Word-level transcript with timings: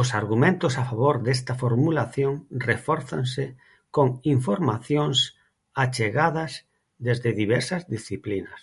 Os 0.00 0.08
argumentos 0.20 0.72
a 0.82 0.84
favor 0.90 1.16
desta 1.26 1.54
formulación 1.62 2.32
refórzanse 2.70 3.44
con 3.96 4.06
informacións 4.36 5.18
achegadas 5.82 6.52
desde 7.06 7.38
diversas 7.42 7.82
disciplinas. 7.94 8.62